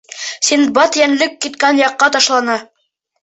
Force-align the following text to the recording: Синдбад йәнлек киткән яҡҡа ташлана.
Синдбад 0.45 0.97
йәнлек 1.01 1.35
киткән 1.45 1.81
яҡҡа 1.83 2.09
ташлана. 2.17 2.57